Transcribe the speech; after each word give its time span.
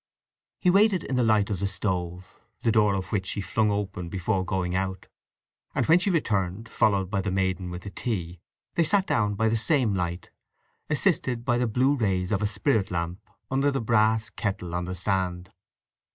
He 0.61 0.71
waited 0.71 1.03
in 1.03 1.15
the 1.15 1.23
light 1.23 1.51
of 1.51 1.59
the 1.59 1.67
stove, 1.67 2.39
the 2.61 2.71
door 2.71 2.95
of 2.95 3.11
which 3.11 3.27
she 3.27 3.39
flung 3.39 3.69
open 3.69 4.09
before 4.09 4.43
going 4.43 4.73
out, 4.73 5.05
and 5.75 5.85
when 5.85 5.99
she 5.99 6.09
returned, 6.09 6.67
followed 6.67 7.11
by 7.11 7.21
the 7.21 7.29
maiden 7.29 7.69
with 7.69 7.83
tea, 7.93 8.39
they 8.73 8.83
sat 8.83 9.05
down 9.05 9.35
by 9.35 9.47
the 9.47 9.55
same 9.55 9.93
light, 9.93 10.31
assisted 10.89 11.45
by 11.45 11.59
the 11.59 11.67
blue 11.67 11.95
rays 11.95 12.31
of 12.31 12.41
a 12.41 12.47
spirit 12.47 12.89
lamp 12.89 13.21
under 13.51 13.69
the 13.69 13.79
brass 13.79 14.31
kettle 14.31 14.73
on 14.73 14.85
the 14.85 14.95
stand. 14.95 15.51